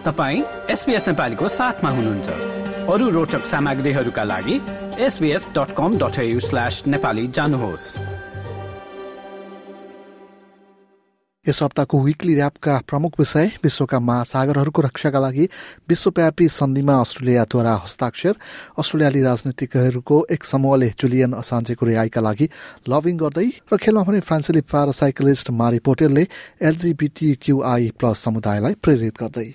तपाईँ 0.00 0.42
एसपिएस 0.70 1.06
नेपालीको 1.08 1.48
हुनुहुन्छ। 1.90 2.28
अरू 2.88 3.08
रोचक 3.10 3.44
सामग्रीहरूका 3.46 4.22
लागि 4.24 4.56
एसबिएस 4.98 5.48
डट 5.54 5.74
जानुहोस्। 7.28 7.84
यस 11.44 11.62
हप्ताको 11.62 12.00
विकली 12.00 12.34
ऱ्यापका 12.36 12.78
प्रमुख 12.88 13.12
विषय 13.18 13.50
विश्वका 13.62 14.00
महासागरहरूको 14.00 14.82
रक्षाका 14.82 15.20
लागि 15.20 15.48
विश्वव्यापी 15.88 16.48
सन्धिमा 16.48 17.00
अस्ट्रेलियाद्वारा 17.00 17.74
हस्ताक्षर। 17.84 18.34
अस्ट्रेलियाली 18.78 19.22
राजनीतिकहरूको 19.22 20.26
एक 20.30 20.44
समूहले 20.44 20.88
जुलियन 21.00 21.32
असान्जेको 21.34 21.86
रिहाईका 21.86 22.20
लागि 22.20 22.48
लभिङ 22.88 23.16
गर्दै 23.18 23.48
र 23.72 23.76
खेलमा 23.76 24.02
भने 24.02 24.20
फ्रान्सेली 24.20 24.60
प्यारासाइक्लिस्ट 24.64 25.50
मारी 25.52 25.78
पोटेलले 25.78 26.26
एलजिबिटिक्युआई 26.62 27.90
प्लस 28.00 28.18
समुदायलाई 28.24 28.74
प्रेरित 28.82 29.16
गर्दै। 29.20 29.48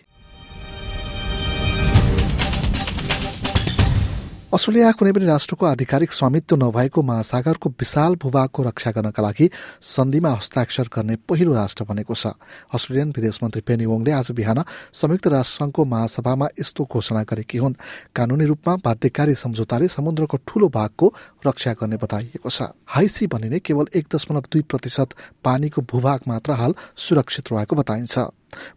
अस्ट्रेलिया 4.55 4.91
कुनै 4.95 5.11
पनि 5.11 5.25
राष्ट्रको 5.25 5.65
आधिकारिक 5.65 6.11
स्वामित्व 6.13 6.55
नभएको 6.55 7.01
महासागरको 7.03 7.69
विशाल 7.71 8.15
भूभागको 8.15 8.63
रक्षा 8.63 8.91
गर्नका 8.95 9.21
लागि 9.23 9.49
सन्धिमा 9.83 10.31
हस्ताक्षर 10.31 10.87
गर्ने 10.95 11.15
पहिलो 11.27 11.53
राष्ट्र 11.53 11.83
बनेको 11.83 12.15
छ। 12.15 12.31
अस्ट्रेलियन 12.71 13.11
विदेश 13.11 13.39
मन्त्री 13.43 13.61
पेनी 13.67 13.85
वोङले 13.85 14.11
आज 14.11 14.31
बिहान 14.31 14.63
संयुक्त 14.95 15.27
राष्ट्रसंघको 15.27 15.85
महासभामा 15.85 16.47
यस्तो 16.59 16.87
घोषणा 16.87 17.23
गरेकी 17.27 17.57
हुन्। 17.57 17.75
कानूनी 18.15 18.45
रूपमा 18.45 18.75
बाध्यकारी 18.79 19.35
सम्झौताले 19.35 19.87
समुद्रको 19.91 20.37
ठूलो 20.47 20.67
भागको 20.71 21.13
रक्षा 21.47 21.73
गर्ने 21.75 21.97
बताइएको 21.99 22.49
छ। 22.49 22.71
हाइसी 22.95 23.27
भनिने 23.27 23.59
केवल 23.59 23.91
एक 23.91 24.07
दशमलव 24.07 24.47
दुई 24.47 24.61
प्रतिशत 24.71 25.19
पानीको 25.43 25.81
भूभाग 25.83 26.31
मात्र 26.31 26.51
हाल 26.53 26.75
सुरक्षित 26.95 27.51
रहेको 27.51 27.75
बताइन्छ। 27.75 28.31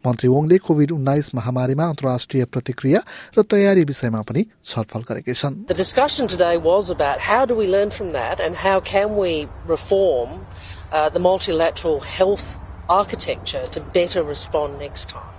मन्त्री 0.06 0.28
वोङले 0.30 0.58
कोभिड 0.68 0.92
उन्नाइस 0.92 1.34
महामारीमा 1.36 1.86
अन्तर्राष्ट्रिय 1.94 2.46
प्रतिक्रिया 2.54 3.00
र 3.38 3.42
तयारी 3.54 3.84
विषयमा 3.92 4.22
पनि 4.30 4.46
छलफल 4.72 5.04
गरेकै 5.10 5.34
छन् 5.42 5.56
The 5.72 5.80
discussion 5.84 6.28
today 6.34 6.58
was 6.58 6.92
about 6.96 7.26
how 7.30 7.46
do 7.46 7.56
we 7.62 7.68
learn 7.76 7.90
from 7.98 8.14
that 8.14 8.40
and 8.40 8.62
how 8.66 8.80
can 8.94 9.16
we 9.22 9.48
reform 9.76 10.40
uh, 10.92 11.10
the 11.10 11.20
multilateral 11.20 12.00
health 12.02 12.58
architecture 12.90 13.66
to 13.68 13.82
better 13.82 14.24
respond 14.24 14.80
next 14.80 15.10
time. 15.10 15.34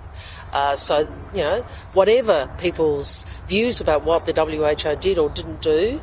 Uh, 0.53 0.75
so, 0.75 0.99
you 1.33 1.43
know, 1.43 1.61
whatever 1.93 2.49
people's 2.59 3.25
views 3.47 3.81
about 3.81 4.03
what 4.05 4.25
the 4.25 4.33
WHO 4.33 4.95
did 4.95 5.17
or 5.17 5.29
didn't 5.29 5.61
do, 5.61 6.01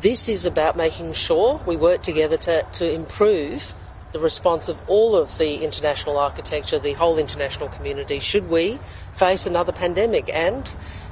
this 0.00 0.28
is 0.28 0.46
about 0.46 0.76
making 0.76 1.12
sure 1.12 1.60
we 1.66 1.76
work 1.76 2.02
together 2.02 2.36
to, 2.36 2.62
to 2.72 2.92
improve 2.92 3.72
the 4.11 4.19
response 4.19 4.69
of 4.69 4.77
all 4.89 5.15
of 5.15 5.37
the 5.37 5.63
international 5.63 6.17
architecture, 6.17 6.79
the 6.79 6.93
whole 6.93 7.17
international 7.17 7.69
community, 7.69 8.19
should 8.19 8.49
we 8.49 8.79
face 9.13 9.45
another 9.45 9.71
pandemic. 9.71 10.29
And 10.33 10.69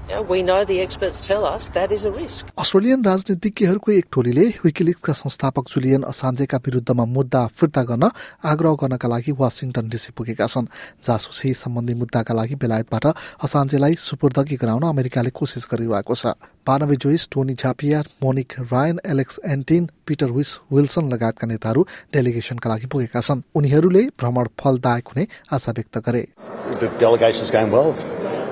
you 0.10 0.16
know, 0.16 0.22
we 0.22 0.42
know 0.42 0.64
the 0.64 0.80
experts 0.80 1.28
tell 1.28 1.46
us 1.46 1.70
that 1.70 1.92
is 1.92 2.06
a 2.06 2.12
risk. 2.12 2.52
Australian 2.58 3.04
राजनीतिज्ञहरूको 3.06 3.92
एक 3.92 4.06
टोलीले 4.14 4.46
विकिलिक्सका 4.64 5.14
संस्थापक 5.14 5.66
Julian 5.68 6.04
असान्जेका 6.08 6.58
विरुद्धमा 6.66 7.06
मुद्दा 7.06 7.42
फिर्ता 7.52 7.84
गर्न 7.84 8.10
आग्रह 8.52 8.74
गर्नका 8.82 9.08
लागि 9.08 9.32
वासिङटन 9.36 9.90
डिसी 9.92 10.12
पुगेका 10.18 10.48
छन्। 10.48 10.68
जासुसी 11.04 11.54
सम्बन्धी 11.54 11.94
मुद्दाका 12.02 12.34
लागि 12.40 12.56
बेलायतबाट 12.56 13.06
असान्जेलाई 13.44 13.96
सुपुर्दगी 14.00 14.56
गराउन 14.56 14.84
अमेरिकाले 14.88 15.30
कोसिस 15.36 15.68
गरिरहेको 15.72 16.16
छ। 16.16 16.40
बानवे 16.68 16.96
Joyce 17.04 17.28
Tony 17.32 17.54
झापिया 17.60 18.00
Monique 18.24 18.50
Ryan 18.72 19.00
Alex 19.12 19.40
Antin 19.44 19.84
Peter 20.08 20.32
विस 20.32 20.50
विल्सन 20.72 21.06
लगायतका 21.12 21.48
नेताहरू 21.48 21.82
डेलिगेसनका 22.14 22.68
लागि 22.70 22.88
पुगेका 22.92 23.22
छन्। 23.28 23.44
उनीहरूले 23.56 24.04
भ्रमण 24.20 24.48
फलदायक 24.56 25.06
हुने 25.12 25.28
आशा 25.52 25.72
व्यक्त 25.76 25.98
गरे। 26.08 26.24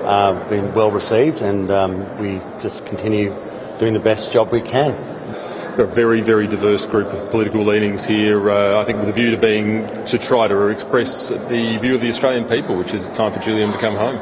The 0.06 0.12
delegation's 0.12 0.46
going 0.46 0.46
well, 0.46 0.46
uh, 0.46 0.48
been 0.48 0.74
well 0.74 0.90
received, 0.90 1.42
and 1.42 1.70
um, 1.70 2.18
we 2.20 2.40
just 2.60 2.86
continue 2.86 3.34
doing 3.78 3.92
the 3.92 4.00
best 4.00 4.32
job 4.32 4.52
we 4.52 4.60
can. 4.60 4.92
We've 5.26 5.76
got 5.76 5.80
a 5.80 5.86
very, 5.86 6.20
very 6.20 6.46
diverse 6.46 6.86
group 6.86 7.08
of 7.08 7.30
political 7.30 7.64
leanings 7.64 8.04
here. 8.06 8.50
Uh, 8.50 8.80
I 8.80 8.84
think 8.84 8.98
with 9.00 9.08
a 9.08 9.12
view 9.12 9.32
to 9.32 9.36
being 9.36 9.86
to 10.06 10.18
try 10.18 10.48
to 10.48 10.68
express 10.68 11.30
the 11.30 11.78
view 11.78 11.94
of 11.94 12.00
the 12.00 12.08
Australian 12.08 12.44
people, 12.44 12.76
which 12.76 12.94
is 12.94 13.08
it's 13.08 13.16
time 13.16 13.32
for 13.32 13.40
Julian 13.40 13.72
to 13.72 13.78
come 13.78 13.96
home. 13.96 14.16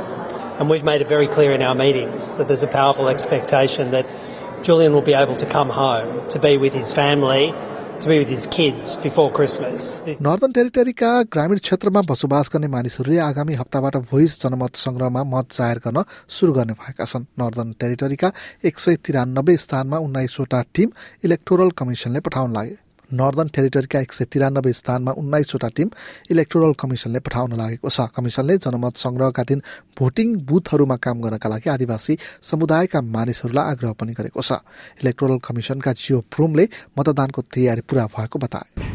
And 0.58 0.70
we've 0.70 0.84
made 0.84 1.00
it 1.00 1.08
very 1.08 1.26
clear 1.26 1.52
in 1.52 1.62
our 1.62 1.74
meetings 1.74 2.34
that 2.36 2.48
there's 2.48 2.62
a 2.62 2.68
powerful 2.68 3.08
expectation 3.08 3.90
that 3.90 4.06
Julian 4.62 4.92
will 4.92 5.02
be 5.02 5.14
able 5.14 5.36
to 5.36 5.46
come 5.46 5.68
home 5.68 6.26
to 6.28 6.38
be 6.38 6.56
with 6.56 6.72
his 6.72 6.92
family, 6.92 7.52
northern 10.22 10.52
टेरिटरीका 10.52 11.10
ग्रामीण 11.22 11.58
क्षेत्रमा 11.58 12.00
बसोबास 12.02 12.50
गर्ने 12.54 12.68
मानिसहरूले 12.68 13.18
आगामी 13.18 13.54
हप्ताबाट 13.54 13.96
voice 14.10 14.42
जनमत 14.42 14.76
संग्रहमा 14.76 15.22
मत 15.24 15.52
जाहेर 15.52 15.78
गर्न 15.78 16.04
शुरू 16.28 16.52
गर्ने 16.52 16.72
भएका 16.72 17.04
छन्। 17.04 17.24
नर्दन 17.40 17.72
टेरिटरीका 17.80 18.32
एक 18.64 18.78
सय 18.78 18.96
तिरानब्बे 18.96 19.56
स्थानमा 19.56 19.98
उन्नाइसवटा 19.98 20.62
टिम 20.74 20.88
इलेक्टोरल 21.24 21.70
कमिसनले 21.70 22.20
पठाउन 22.20 22.50
लागे। 22.52 22.83
नर्दन 23.12 23.48
टेरिटरीका 23.54 24.00
एक 24.00 24.12
सय 24.12 24.24
तिरानब्बे 24.32 24.72
स्थानमा 24.72 25.12
उन्नाइसवटा 25.20 25.68
टिम 25.76 25.88
इलेक्टोरल 26.30 26.72
कमिसनले 26.80 27.20
पठाउन 27.26 27.52
लागेको 27.60 27.88
छ 27.88 28.06
कमिसनले 28.16 28.56
जनमत 28.64 28.96
संग्रहका 28.96 29.42
दिन 29.50 29.62
भोटिङ 29.98 30.34
बुथहरूमा 30.48 30.96
काम 31.04 31.20
गर्नका 31.20 31.48
लागि 31.48 31.70
आदिवासी 31.70 32.18
समुदायका 32.50 33.00
मानिसहरूलाई 33.16 33.70
आग्रह 33.72 33.92
पनि 34.00 34.12
गरेको 34.14 34.42
छ 34.42 34.60
इलेक्टोरल 35.02 35.38
कमिसनका 35.44 35.92
जियो 36.00 36.20
प्रुमले 36.32 36.68
मतदानको 36.98 37.42
तयारी 37.54 37.86
पूरा 37.88 38.06
भएको 38.16 38.38
बताए 38.46 38.92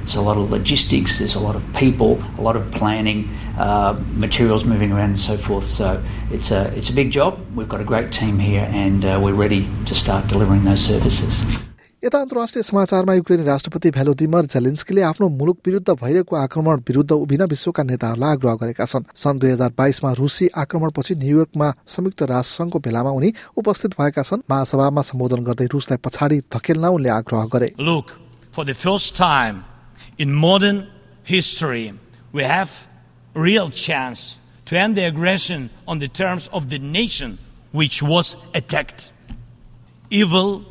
uh, 6.52 6.74
it's 6.76 6.90
a 6.90 6.94
big 6.94 7.12
job. 7.12 7.40
We've 7.56 7.70
got 7.70 7.82
a 7.82 7.84
great 7.86 8.12
team 8.12 8.40
here 8.40 8.68
and 8.74 9.06
uh, 9.06 9.20
we're 9.22 9.34
ready 9.36 9.68
to 9.86 9.96
start 9.96 10.28
delivering 10.28 10.64
those 10.64 10.82
services. 10.82 11.60
यता 12.04 12.18
अन्तर्राष्ट्रिय 12.18 12.64
समाचारमा 12.64 13.14
युक्रेनी 13.14 13.44
राष्ट्रपति 13.44 13.90
भ्यालोदिमर 13.92 14.46
जेलेन्स्कीले 14.56 15.02
आफ्नो 15.04 15.28
मुलुक 15.30 15.58
विरुद्ध 15.66 15.90
भइरहेको 15.92 16.36
आक्रमण 16.36 16.80
विरुद्ध 16.88 17.12
उभिन 17.12 17.42
विश्वका 17.52 17.84
नेताहरूलाई 17.84 18.32
आग्रह 18.32 18.56
गरेका 18.62 18.86
छन्। 18.86 19.04
सन् 19.12 19.40
दुई 19.40 19.52
हजार 19.52 19.72
बाइसमा 19.78 20.12
रुसी 20.16 20.48
आक्रमणपछि 20.64 21.16
न्युयोर्कमा 21.16 21.68
संयुक्त 21.92 22.24
राष्ट्रसंघको 22.32 22.80
भेलामा 22.80 23.12
उनी 23.20 23.34
उपस्थित 23.60 24.00
भएका 24.00 24.24
छन्। 24.24 24.46
महासभामा 24.50 25.02
सम्बोधन 25.12 25.44
गर्दै 25.44 25.68
रुसलाई 25.76 25.98
पछाडि 26.00 26.40
धकेल्न 26.56 26.86
उनले 26.88 27.10
आग्रह 27.20 27.46
गरे। 27.52 27.70
Look, 27.92 28.16
for 28.56 28.64
the 28.64 28.78
first 28.86 29.16
time 29.20 29.66
in 30.18 30.34
modern 30.34 30.88
history, 31.26 31.92
we 32.32 32.48
have 32.48 32.72
real 33.36 33.70
chance 33.70 34.40
to 34.72 34.80
end 34.80 34.96
the 34.96 35.04
aggression 35.04 35.70
on 35.86 36.00
the 36.00 36.08
terms 36.08 36.48
of 36.54 36.72
the 36.72 36.80
nation 36.80 37.40
which 37.74 38.02
was 38.02 38.36
attacked. 38.56 39.12
Evil 40.10 40.62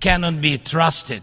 cannot 0.00 0.40
be 0.40 0.58
trusted. 0.58 1.22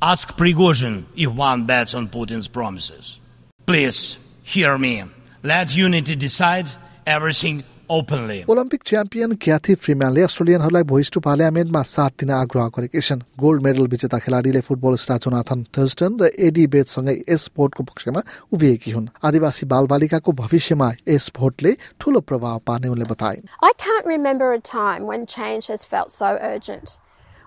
Ask 0.00 0.36
Prigozhin 0.36 1.04
if 1.16 1.30
one 1.30 1.66
bets 1.66 1.94
on 1.94 2.08
Putin's 2.08 2.48
promises. 2.48 3.18
Please 3.66 4.16
hear 4.44 4.78
me. 4.78 5.04
Let 5.42 5.74
unity 5.76 6.14
decide 6.16 6.68
everything 7.06 7.64
openly. 7.90 8.44
Olympic 8.48 8.82
champion 8.86 9.34
Cathy 9.42 9.74
फ्रिम्यानले 9.74 10.22
अस्ट्रेलियनहरूलाई 10.22 10.82
voice 10.92 11.10
to 11.12 11.20
पार्लियामेन्टमा 11.26 11.82
साथ 11.94 12.10
दिन 12.20 12.30
आग्रह 12.38 12.68
गरेकी 12.76 13.00
छन् 13.00 13.22
gold 13.42 13.62
medal 13.66 13.86
विजेता 13.94 14.18
खेलाडीले 14.24 14.60
football 14.68 14.96
star 15.04 15.18
Jonathan 15.24 15.64
Thurston 15.78 16.18
र 16.22 16.30
एडी 16.46 16.66
बेटसँगै 16.74 17.16
यस 17.28 17.50
भोटको 17.56 17.82
पक्षमा 17.90 18.22
उभिएकी 18.54 18.90
हुन् 18.96 19.08
आदिवासी 19.30 19.66
बालबालिकाको 19.72 20.32
भविष्यमा 20.42 20.90
यस 21.08 21.30
भोटले 21.38 21.72
ठूलो 22.00 22.20
प्रभाव 22.30 22.58
पार्ने 22.70 22.88
उनले 22.94 23.10
बताए 23.14 23.42
I 23.62 23.72
can't 23.84 24.06
remember 24.14 24.52
a 24.52 24.60
time 24.60 25.10
when 25.10 25.26
change 25.26 25.66
has 25.72 25.84
felt 25.84 26.12
so 26.12 26.36
urgent, 26.52 26.98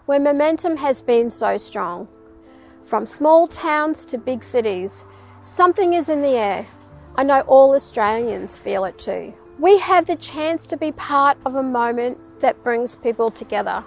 when 0.06 0.22
momentum 0.22 0.76
has 0.76 1.02
been 1.02 1.30
so 1.30 1.56
strong. 1.56 2.08
From 2.84 3.04
small 3.04 3.48
towns 3.48 4.04
to 4.06 4.18
big 4.18 4.44
cities, 4.44 5.04
something 5.42 5.94
is 5.94 6.08
in 6.08 6.22
the 6.22 6.36
air. 6.36 6.66
I 7.16 7.24
know 7.24 7.40
all 7.42 7.74
Australians 7.74 8.56
feel 8.56 8.84
it 8.84 8.98
too. 8.98 9.34
We 9.58 9.78
have 9.78 10.06
the 10.06 10.16
chance 10.16 10.64
to 10.66 10.76
be 10.76 10.92
part 10.92 11.36
of 11.44 11.56
a 11.56 11.62
moment 11.62 12.18
that 12.40 12.62
brings 12.62 12.94
people 12.94 13.30
together, 13.30 13.84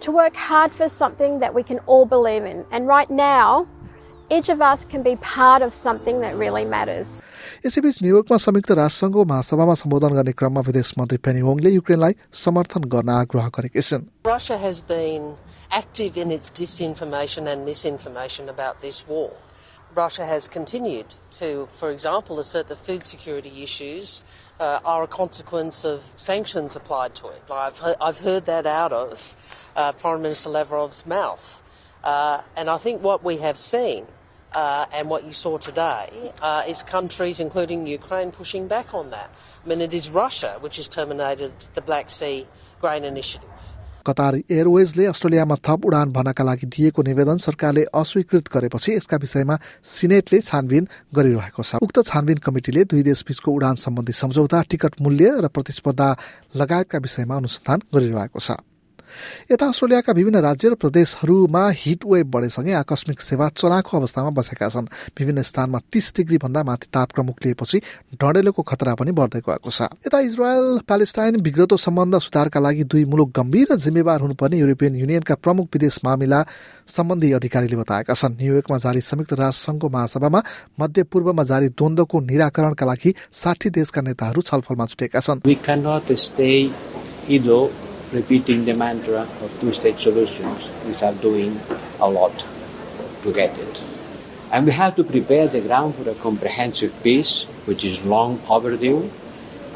to 0.00 0.10
work 0.10 0.34
hard 0.34 0.74
for 0.74 0.88
something 0.88 1.40
that 1.40 1.52
we 1.52 1.62
can 1.62 1.80
all 1.80 2.06
believe 2.06 2.44
in. 2.44 2.64
And 2.70 2.86
right 2.86 3.10
now, 3.10 3.66
each 4.31 4.49
of 4.49 4.61
us 4.61 4.83
can 4.85 5.03
be 5.03 5.15
part 5.15 5.61
of 5.61 5.73
something 5.73 6.19
that 6.21 6.35
really 6.35 6.65
matters. 6.65 7.21
यसैबीच 7.65 7.97
न्युयोर्कमा 8.03 8.37
संयुक्त 8.45 8.71
राष्ट्रसङ्घको 8.79 9.23
महासभामा 9.31 9.73
सम्बोधन 9.81 10.13
गर्ने 10.19 10.31
क्रममा 10.39 10.61
विदेश 10.69 10.93
मन्त्री 10.99 11.17
Penny 11.27 11.39
होङले 11.47 11.69
युक्रेनलाई 11.75 12.15
समर्थन 12.43 12.83
गर्न 12.93 13.09
आग्रह 13.09 13.47
गरेकी 13.57 13.81
छिन् 13.89 14.07
Russia 14.27 14.57
has 14.57 14.81
been 14.81 15.35
active 15.71 16.17
in 16.17 16.31
its 16.31 16.51
disinformation 16.51 17.47
and 17.47 17.65
misinformation 17.65 18.49
about 18.49 18.81
this 18.81 19.07
war. 19.07 19.31
Russia 19.95 20.25
has 20.25 20.47
continued 20.47 21.15
to, 21.31 21.67
for 21.79 21.89
example, 21.89 22.39
assert 22.39 22.67
that 22.67 22.77
food 22.77 23.03
security 23.03 23.63
issues 23.63 24.23
uh, 24.59 24.79
are 24.85 25.03
a 25.03 25.07
consequence 25.07 25.85
of 25.85 26.11
sanctions 26.17 26.75
applied 26.75 27.15
to 27.15 27.29
it. 27.29 27.41
I've 27.49 27.79
heard, 27.79 27.95
I've 28.01 28.19
heard 28.19 28.45
that 28.45 28.67
out 28.67 28.93
of 28.93 29.33
uh, 29.75 29.93
Foreign 29.93 30.21
Minister 30.21 30.49
Lavrov's 30.49 31.05
mouth. 31.05 31.63
Uh, 32.03 32.41
and 32.55 32.69
I 32.69 32.77
think 32.77 33.01
what 33.01 33.23
we 33.23 33.37
have 33.37 33.57
seen 33.57 34.05
Uh, 34.54 34.84
and 34.92 35.08
what 35.08 35.24
you 35.24 35.32
saw 35.32 35.56
today 35.56 36.32
uh, 36.42 36.62
is 36.68 36.82
countries, 36.82 37.40
including 37.40 37.86
Ukraine, 37.86 38.30
pushing 38.30 38.68
back 38.68 38.92
on 38.92 39.08
that. 39.10 39.30
I 39.64 39.68
mean, 39.68 39.80
it 39.80 39.94
is 39.94 40.10
Russia 40.10 40.58
which 40.60 40.76
has 40.76 40.88
terminated 40.88 41.52
the 41.72 41.80
Black 41.82 42.10
Sea 42.10 42.46
Grain 42.80 43.04
Initiative. 43.04 43.78
Qatar 44.06 44.34
एयरवेजले 44.50 45.04
अस्ट्रेलियामा 45.06 45.56
थप 45.66 45.84
उडान 45.86 46.12
भन्नका 46.12 46.44
लागि 46.44 46.66
दिएको 46.66 47.02
निवेदन 47.02 47.38
सरकारले 47.38 47.84
अस्वीकृत 47.94 48.48
गरेपछि 48.54 48.94
यसका 48.94 49.16
विषयमा 49.24 49.58
सिनेटले 49.86 50.40
छानबिन 50.42 50.88
गरिरहेको 51.14 51.62
छ 51.62 51.78
उक्त 51.86 52.02
छानबिन 52.10 52.42
कमिटिले 52.42 52.84
दुई 52.90 53.02
देशबीचको 53.10 53.52
उडान 53.52 53.74
सम्बन्धी 53.84 54.12
सम्झौता 54.22 54.62
टिकट 54.74 55.00
मूल्य 55.06 55.30
र 55.46 55.54
प्रतिस्पर्धा 55.54 56.08
लगायतका 56.58 56.98
विषयमा 57.06 57.36
अनुसन्धान 57.42 57.88
गरिरहेको 57.94 58.42
छ 58.42 58.58
यता 59.50 59.66
अस्ट्रेलियाका 59.66 60.12
विभिन्न 60.12 60.40
राज्य 60.40 60.68
र 60.68 60.74
प्रदेशहरूमा 60.74 61.62
हिट 61.72 62.00
वेभ 62.04 62.26
बढेसँगै 62.26 62.72
आकस्मिक 62.72 63.20
सेवा 63.20 63.48
चनाखो 63.52 63.96
अवस्थामा 63.98 64.30
बसेका 64.30 64.68
छन्। 64.68 64.86
विभिन्न 65.18 65.42
स्थानमा 65.42 65.78
तीस 65.92 66.12
डिग्री 66.16 66.38
भन्दा 66.38 66.62
माथि 66.62 66.86
तापक्रम 66.92 67.28
उक्लिएपछि 67.28 67.78
डढेलोको 68.20 68.62
खतरा 68.62 68.94
पनि 68.94 69.12
बढ्दै 69.12 69.40
गएको 69.40 69.70
छ। 69.70 69.82
यता 70.06 70.18
इजरायल 70.20 70.78
प्यालेस्टाइन 70.86 71.40
बिग्रतो 71.42 71.76
सम्बन्ध 71.76 72.18
सुधारका 72.18 72.60
लागि 72.60 72.84
दुई 72.84 73.04
मुलुक 73.04 73.30
गम्भीर 73.32 73.66
र 73.72 73.76
जिम्मेवार 73.76 74.20
हुनुपर्ने 74.20 74.56
युरोपियन 74.58 74.96
युनियनका 74.96 75.34
प्रमुख 75.34 75.66
विदेश 75.74 76.00
मामिला 76.04 76.40
सम्बन्धी 76.86 77.32
अधिकारीले 77.32 77.76
बताएका 77.76 78.14
छन्। 78.14 78.36
न्युयोर्कमा 78.38 78.78
जारी 78.78 79.00
संयुक्त 79.02 79.32
राष्ट्र 79.32 79.62
संघको 79.62 79.88
महासभामा 79.88 80.40
मध्य 80.80 81.02
पूर्वमा 81.04 81.42
जारी 81.42 81.68
द्वन्द्वको 81.70 82.20
निराकरणका 82.20 82.86
लागि 82.86 83.14
साठी 83.32 83.70
देशका 83.70 84.00
नेताहरू 84.02 84.40
छलफलमा 84.42 84.86
छुटेका 84.86 85.20
छन्। 85.20 85.40
Repeating 88.12 88.64
the 88.64 88.74
mantra 88.74 89.20
of 89.42 89.56
two-state 89.60 89.98
solutions 89.98 90.68
without 90.86 91.20
doing 91.20 91.58
a 92.00 92.08
lot 92.08 92.44
to 93.22 93.32
get 93.32 93.56
it. 93.58 93.82
And 94.50 94.66
we 94.66 94.72
have 94.72 94.96
to 94.96 95.04
prepare 95.04 95.48
the 95.48 95.60
ground 95.60 95.94
for 95.94 96.08
a 96.10 96.14
comprehensive 96.14 96.92
peace, 97.02 97.44
which 97.64 97.84
is 97.84 98.04
long 98.04 98.40
overdue, 98.48 99.10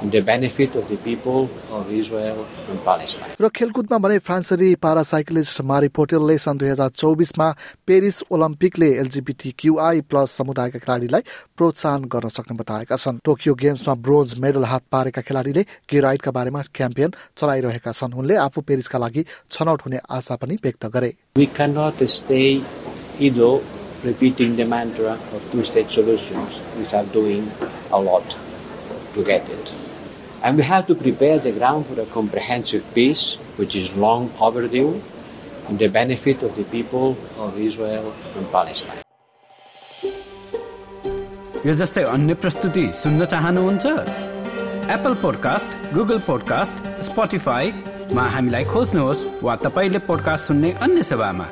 the 0.03 0.21
benefit 0.21 0.75
of 0.77 0.89
the 0.89 0.97
people 0.99 1.49
of 1.73 1.91
Israel 1.91 2.47
and 2.71 2.79
Palestine. 2.85 3.31
र 3.41 3.49
खेलकुदमा 3.49 3.99
भने 3.99 4.19
फ्रान्सेली 4.19 4.75
पारासाइक्लिस्ट 4.77 5.61
मारी 5.71 5.89
पोटेलले 5.89 6.37
सन् 6.39 6.59
दुई 6.59 6.69
हजार 6.69 6.89
चौबिसमा 7.01 7.49
Paris 7.87 8.23
ओलम्पिकले 8.31 8.89
LGBT 9.03 9.55
QI 9.59 10.01
plus 10.11 10.31
समुदायका 10.39 10.79
खेलाडीलाई 10.79 11.23
प्रोत्साहन 11.57 12.05
गर्न 12.13 12.29
सक्ने 12.37 12.57
बताएका 12.57 12.97
छन् 12.97 13.19
टोकियो 13.25 13.55
गेम्समा 13.63 13.95
ब्रोन्ज 14.05 14.35
मेडल 14.45 14.65
हात 14.73 14.83
पारेका 14.93 15.23
खेलाडीले 15.29 15.63
गेराइडका 15.91 16.31
बारेमा 16.39 16.63
क्याम्पेन 16.77 17.15
चलाइरहेका 17.41 17.93
छन् 17.93 18.19
उनले 18.21 18.37
आफू 18.47 18.61
पेरिसका 18.69 18.99
लागि 18.99 19.25
छनौट 19.51 19.83
हुने 19.87 20.01
आशा 20.19 20.37
पनि 20.37 20.59
व्यक्त 20.65 20.87
गरे 20.97 21.13
We 21.37 21.47
cannot 21.47 22.03
stay 22.09 22.63
idle 23.21 23.63
repeating 24.05 24.57
the 24.57 24.67
mantra 24.67 25.19
of 25.35 25.51
two-state 25.51 25.91
solutions 25.91 26.61
doing 27.13 27.51
a 27.93 28.01
lot 28.01 28.37
to 29.15 29.25
get 29.25 29.49
it. 29.49 29.76
And 30.47 30.57
we 30.57 30.63
have 30.63 30.87
to 30.87 30.95
prepare 30.95 31.41
the 31.41 31.51
ground 31.51 31.87
for 31.87 32.01
a 32.01 32.07
comprehensive 32.07 32.85
peace, 32.95 33.35
which 33.57 33.75
is 33.75 33.93
long 33.97 34.31
overdue, 34.41 35.03
in 35.69 35.77
the 35.77 35.89
benefit 35.89 36.45
of 36.45 36.55
the 36.55 36.63
people 36.65 37.17
of 37.37 37.59
Israel 37.59 38.15
and 38.37 38.47
Palestine. 38.53 39.03
यो 41.67 41.75
जस्तै 41.75 42.03
अन्य 42.15 42.35
प्रस्तुति 42.43 42.87
सुन्न 43.03 43.25
चाहनुहुन्छ 43.33 43.87
Apple 44.97 45.15
podcast 45.23 45.71
Google 45.95 46.19
podcast 46.31 46.89
स्पोटिफाईमा 47.11 48.31
हामीलाई 48.35 48.65
खोज्नुहोस् 48.73 49.29
वा 49.43 49.57
तपाईँले 49.67 49.99
पोडकास्ट 50.09 50.47
सुन्ने 50.49 50.71
अन्य 50.87 51.03
सेवामा 51.11 51.47